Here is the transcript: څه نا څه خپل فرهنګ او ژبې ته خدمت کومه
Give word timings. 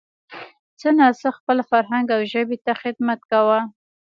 څه 0.79 0.89
نا 0.97 1.07
څه 1.19 1.29
خپل 1.37 1.57
فرهنګ 1.69 2.07
او 2.15 2.21
ژبې 2.31 2.57
ته 2.65 2.71
خدمت 2.81 3.19
کومه 3.31 3.59